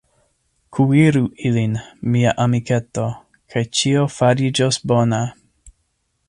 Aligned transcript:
Kuiru 0.77 1.21
ilin, 1.49 1.75
mia 2.15 2.33
amiketo, 2.45 3.05
kaj 3.55 3.63
ĉio 3.81 4.07
fariĝos 4.15 4.81
bona. 4.95 5.21